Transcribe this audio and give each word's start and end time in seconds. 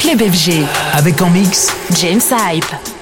Club 0.00 0.22
FG. 0.22 0.64
Avec 0.94 1.20
en 1.22 1.28
mix 1.28 1.72
James 1.90 2.20
Hype. 2.30 2.97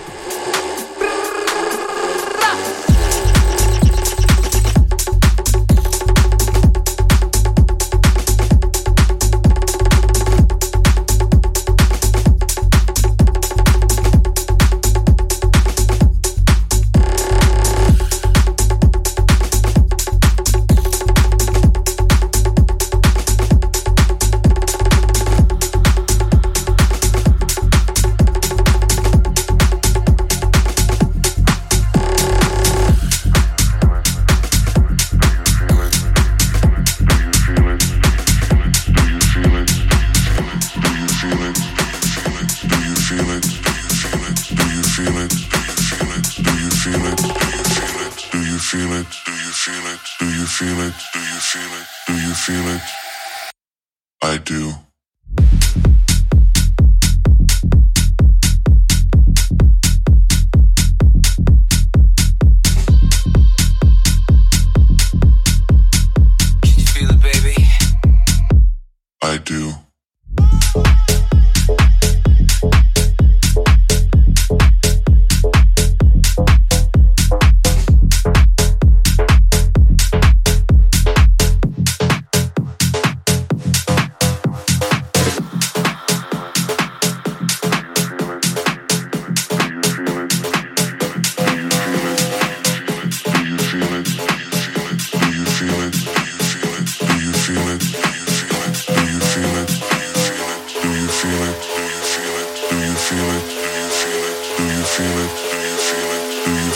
Do 106.57 106.63
you 106.63 106.71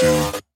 got 0.00 0.47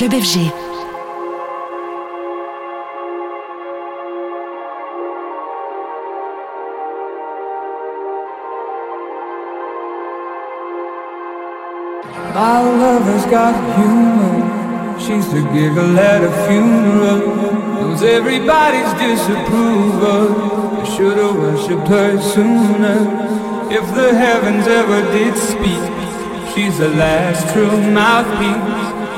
Club 0.00 0.12
FG. 0.12 0.50
My 12.34 12.62
lover's 12.62 13.26
got 13.26 13.52
humor. 13.76 14.98
She's 14.98 15.30
the 15.30 15.42
giggle 15.52 15.98
at 15.98 16.24
a 16.24 16.32
funeral. 16.48 17.36
Knows 17.74 18.02
everybody's 18.02 18.94
disapproval. 18.94 20.80
I 20.80 20.96
should've 20.96 21.36
worshipped 21.36 21.88
her 21.88 22.18
sooner. 22.22 23.00
If 23.70 23.86
the 23.94 24.14
heavens 24.14 24.66
ever 24.66 25.02
did 25.12 25.36
speak, 25.36 26.54
she's 26.54 26.78
the 26.78 26.88
last 26.88 27.52
true 27.52 27.92
mouthpiece. 27.92 28.89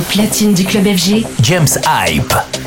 Platine 0.00 0.54
du 0.54 0.64
club 0.64 0.84
FG, 0.84 1.24
James 1.42 1.68
Hype. 1.86 2.65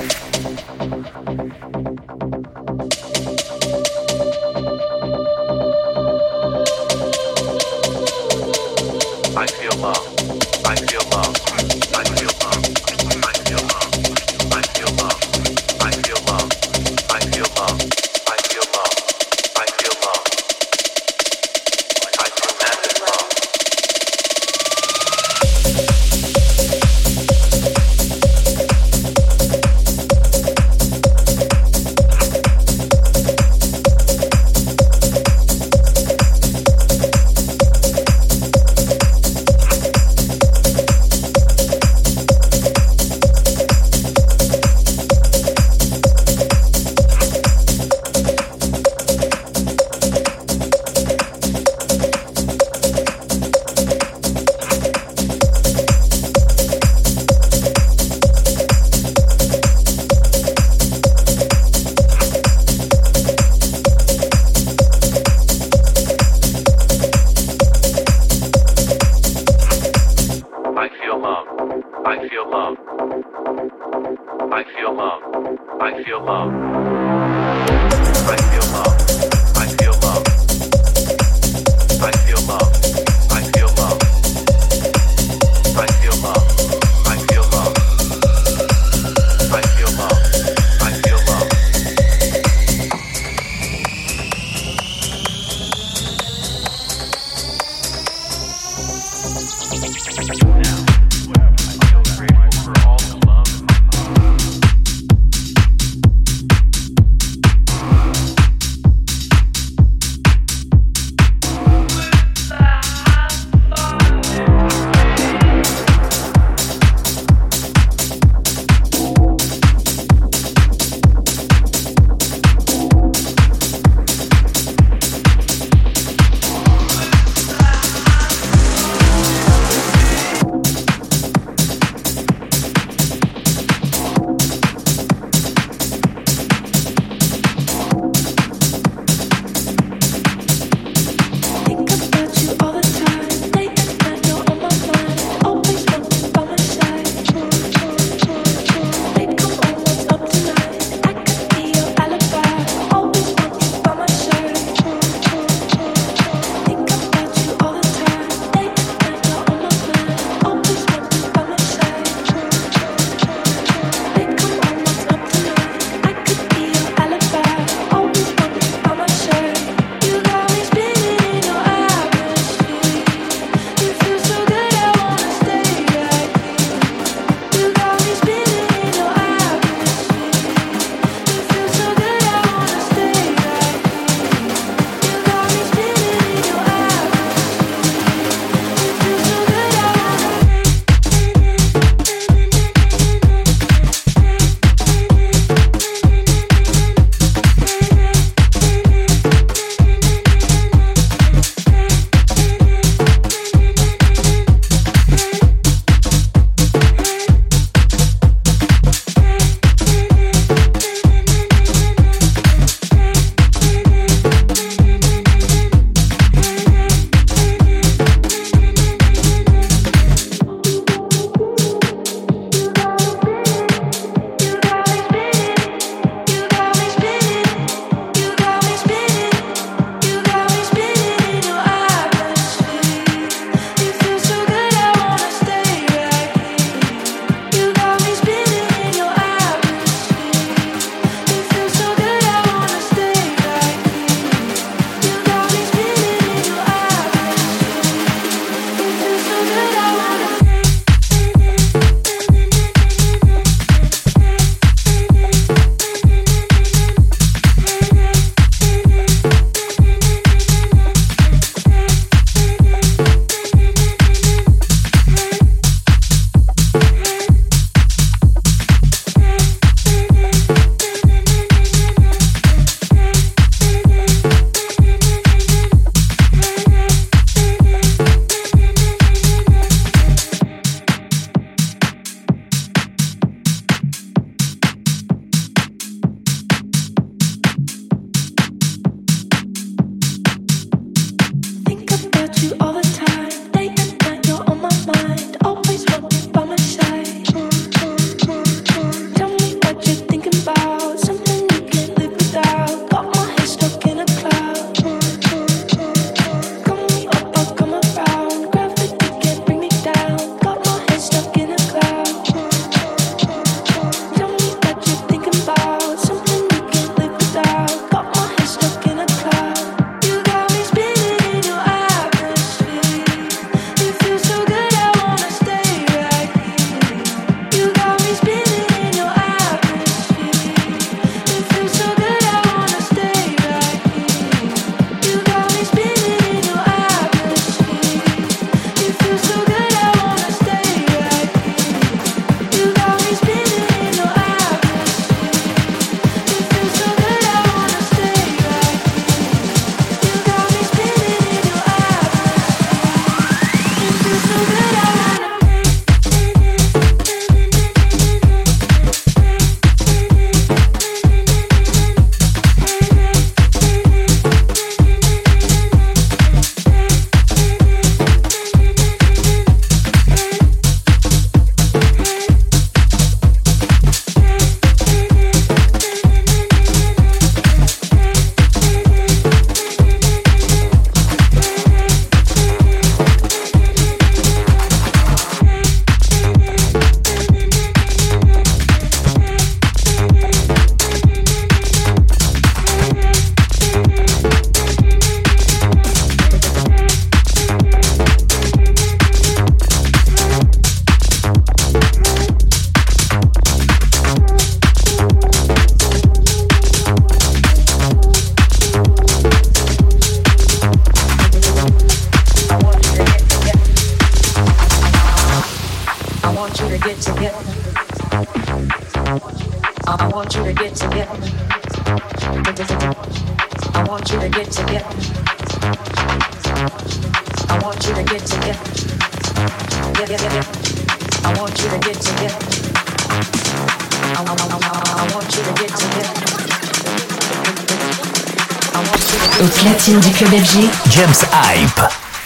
Au 439.41 439.45
platine 439.45 439.99
du 439.99 440.12
club 440.12 440.31
FG, 440.31 440.69
James 440.91 441.13
Hype. 441.31 441.81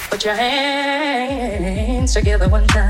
Put 0.09 0.25
your 0.25 0.35
hands 0.35 2.13
together 2.13 2.47
one 2.49 2.65
time. 2.67 2.89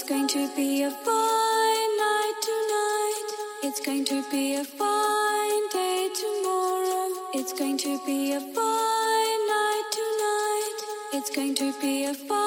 It's 0.00 0.08
going 0.08 0.28
to 0.28 0.48
be 0.54 0.84
a 0.84 0.92
fine 0.92 1.96
night 1.96 2.34
tonight. 2.40 3.30
It's 3.64 3.80
going 3.80 4.04
to 4.04 4.22
be 4.30 4.54
a 4.54 4.62
fine 4.62 5.68
day 5.72 6.08
tomorrow. 6.14 7.10
It's 7.34 7.52
going 7.52 7.78
to 7.78 7.98
be 8.06 8.30
a 8.30 8.38
fine 8.38 9.40
night 9.54 9.86
tonight. 9.90 10.78
It's 11.14 11.30
going 11.34 11.56
to 11.56 11.72
be 11.80 12.04
a 12.04 12.14
fine 12.14 12.37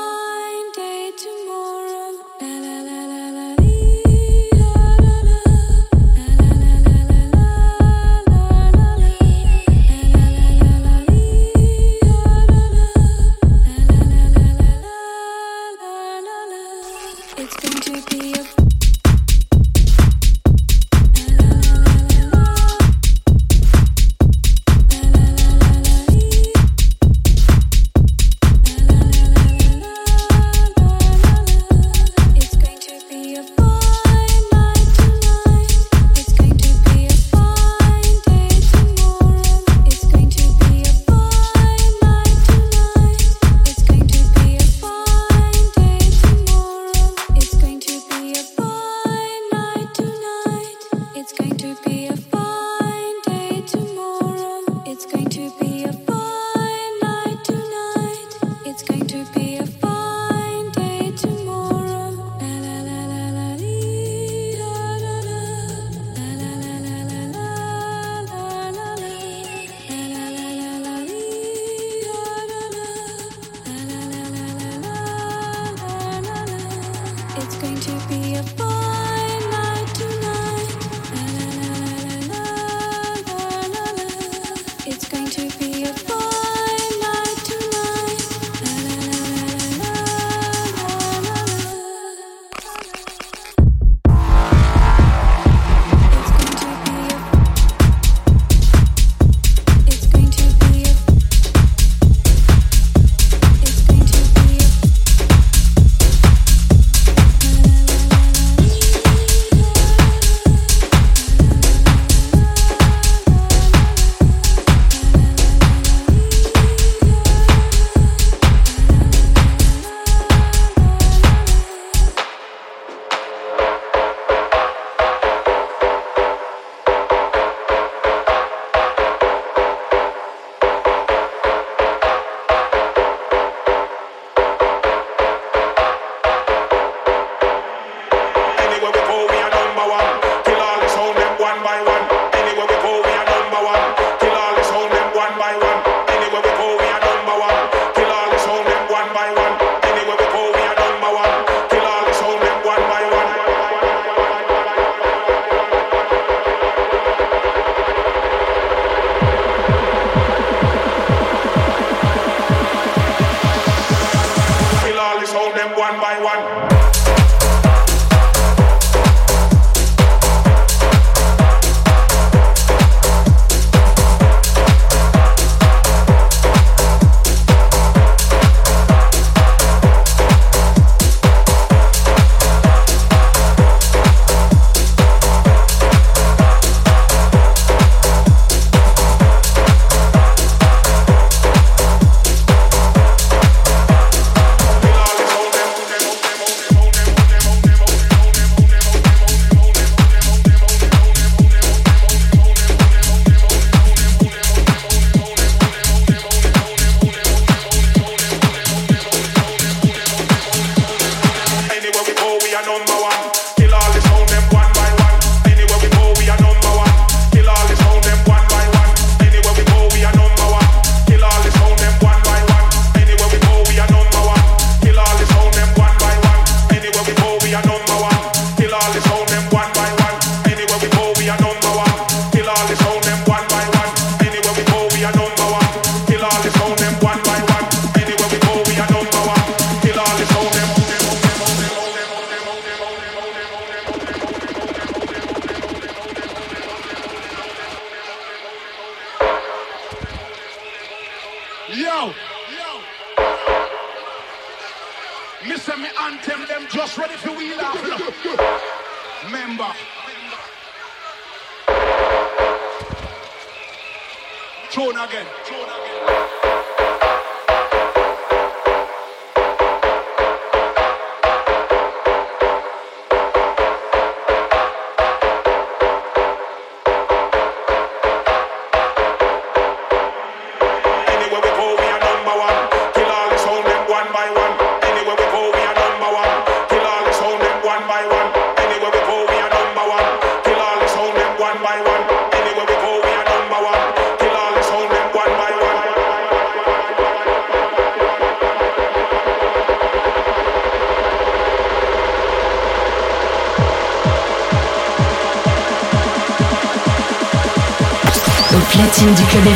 du 309.10 309.24
club 309.26 309.48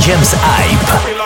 James 0.00 0.24
Hype. 0.42 1.17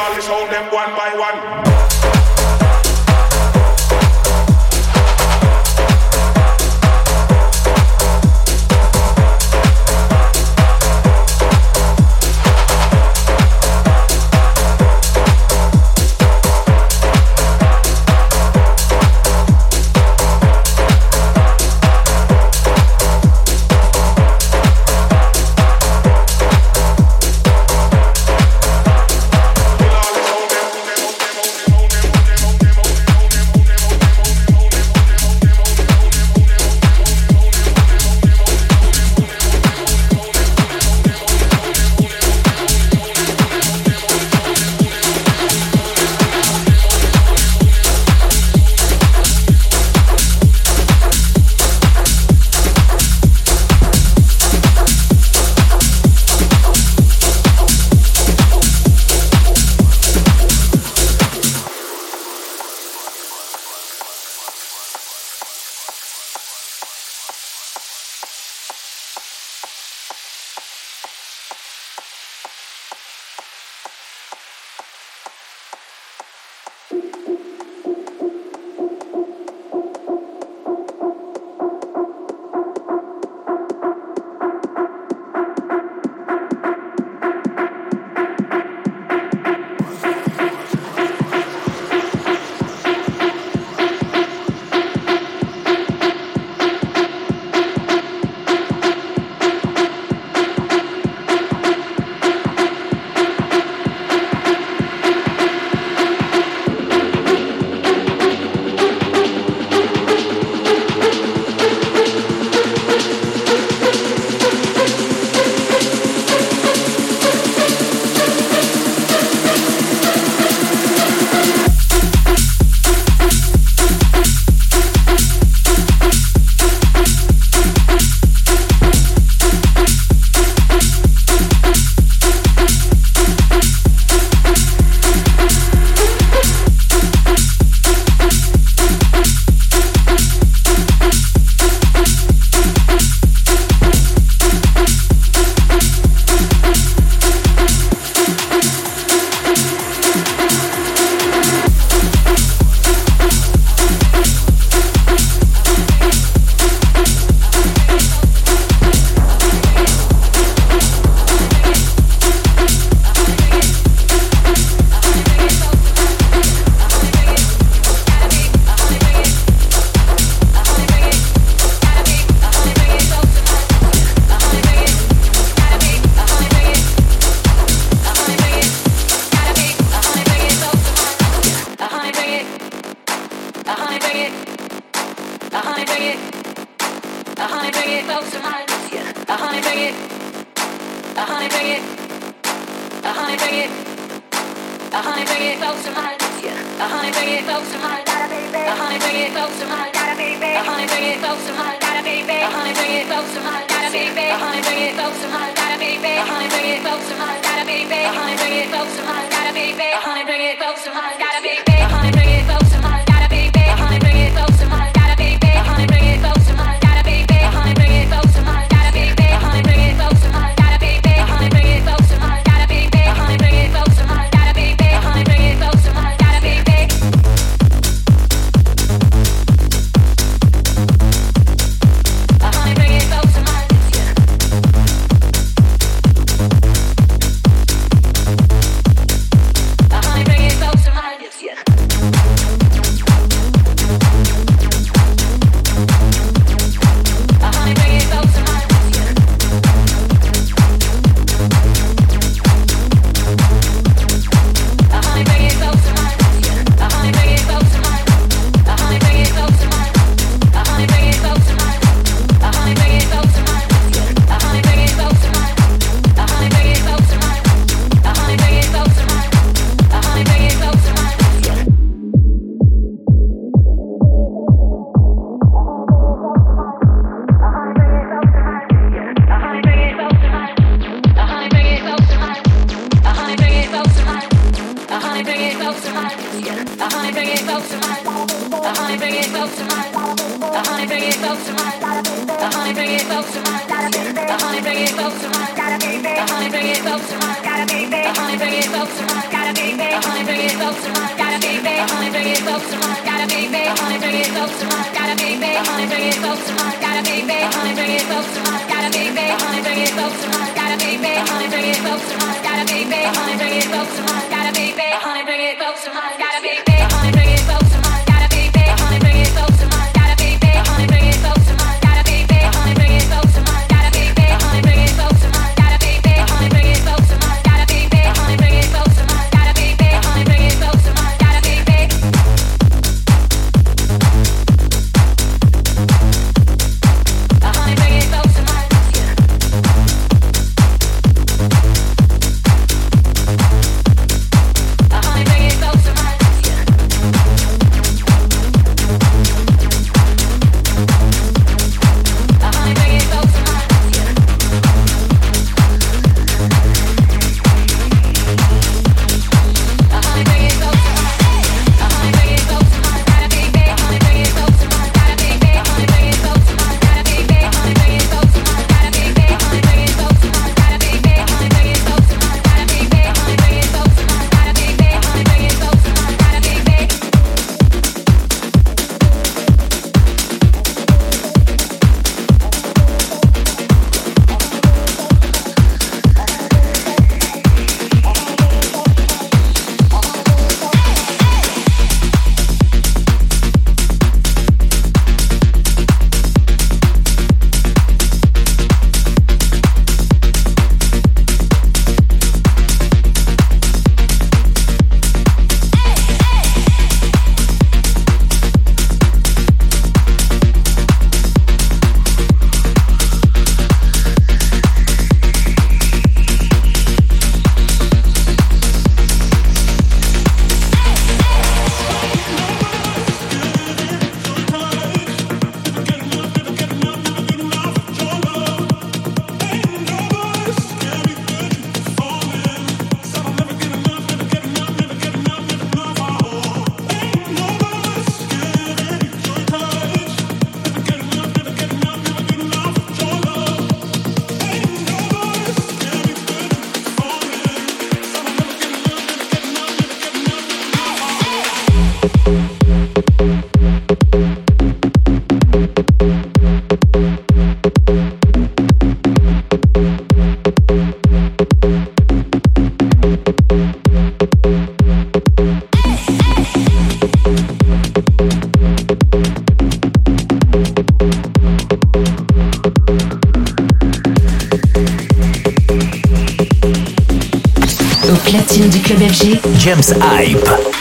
James 479.63 479.93
Hype. 479.93 480.72